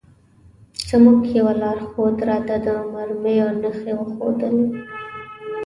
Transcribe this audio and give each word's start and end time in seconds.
زموږ 0.89 1.21
یوه 1.37 1.53
لارښود 1.61 2.17
راته 2.29 2.55
د 2.65 2.67
مرمیو 2.93 3.47
نښې 3.61 3.93
وښودلې. 3.97 4.67